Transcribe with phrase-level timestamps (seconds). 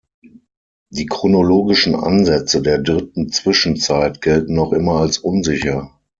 [0.89, 5.91] Die chronologischen Ansätze der dritten Zwischenzeit gelten noch immer als unsicher.